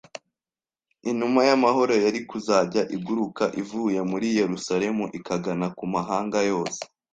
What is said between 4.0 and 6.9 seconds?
muri Yerusalemu ikagana ku mahanga yose.